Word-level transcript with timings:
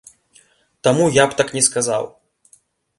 Таму 0.89 1.03
я 1.21 1.27
б 1.27 1.31
так 1.45 1.55
не 1.59 1.65
сказаў. 1.69 2.13